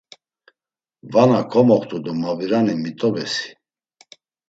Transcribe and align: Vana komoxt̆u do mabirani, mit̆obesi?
Vana 1.11 1.39
komoxt̆u 1.51 1.97
do 2.03 2.11
mabirani, 2.21 2.73
mit̆obesi? 2.83 3.47